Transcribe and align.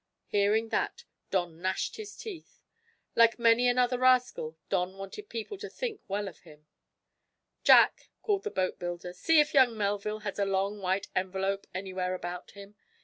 Hearing 0.29 0.69
that, 0.69 1.03
Don 1.29 1.61
gnashed 1.61 1.97
his 1.97 2.17
teeth. 2.17 2.63
Like 3.15 3.37
many 3.37 3.67
another 3.69 3.99
rascal, 3.99 4.57
Don 4.67 4.97
wanted 4.97 5.29
people 5.29 5.59
to 5.59 5.69
think 5.69 6.01
well 6.07 6.27
of 6.27 6.39
him. 6.39 6.65
"Jack," 7.63 8.09
called 8.23 8.39
out 8.39 8.43
the 8.45 8.49
boatbuilder, 8.49 9.13
"see 9.13 9.39
if 9.39 9.53
young 9.53 9.77
Melville 9.77 10.21
has 10.21 10.39
a 10.39 10.45
long, 10.45 10.79
white 10.79 11.09
envelope 11.15 11.67
anywhere 11.75 12.15
about 12.15 12.49
him. 12.53 12.73